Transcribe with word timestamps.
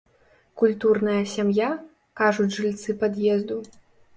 Культурная 0.61 1.17
сям'я, 1.33 1.69
кажуць 2.23 2.51
жыльцы 2.57 2.97
пад'езду. 3.05 3.63